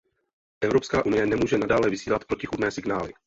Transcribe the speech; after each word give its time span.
Evropská 0.61 1.05
unie 1.05 1.25
nemůže 1.25 1.57
nadále 1.57 1.89
vysílat 1.89 2.25
protichůdné 2.25 2.71
signály. 2.71 3.13